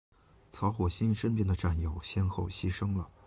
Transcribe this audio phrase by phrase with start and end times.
[0.49, 3.07] 曹火星身边的战友先后牺牲了。